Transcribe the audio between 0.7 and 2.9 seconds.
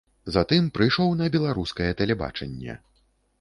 прыйшоў на беларускае тэлебачанне.